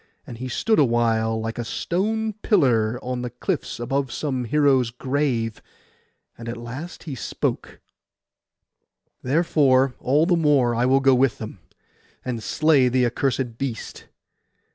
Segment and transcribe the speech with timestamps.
[0.25, 4.89] And he stood awhile like a tall stone pillar on the cliffs above some hero's
[4.89, 5.61] grave;
[6.35, 7.79] and at last he spoke—
[9.21, 11.59] 'Therefore all the more I will go with them,
[12.25, 14.05] and slay the accursed beast.